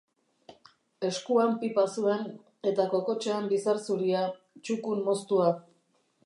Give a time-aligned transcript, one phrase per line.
[1.09, 2.23] Eskuan pipa zuen,
[2.71, 4.25] eta kokotsean bizar zuria,
[4.65, 5.53] txukun moztua.